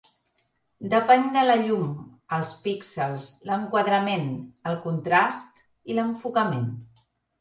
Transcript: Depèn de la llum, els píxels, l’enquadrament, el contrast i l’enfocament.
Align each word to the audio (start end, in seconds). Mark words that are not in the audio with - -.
Depèn 0.93 1.25
de 1.35 1.41
la 1.47 1.57
llum, 1.65 1.91
els 2.37 2.53
píxels, 2.63 3.27
l’enquadrament, 3.51 4.27
el 4.71 4.79
contrast 4.87 5.61
i 5.93 5.99
l’enfocament. 5.99 6.67